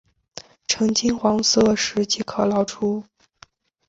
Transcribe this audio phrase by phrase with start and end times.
[0.67, 3.03] 呈金黄色时即可捞出。